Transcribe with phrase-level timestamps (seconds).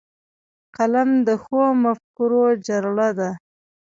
[0.75, 3.29] قلم د ښو مفکورو جرړه ده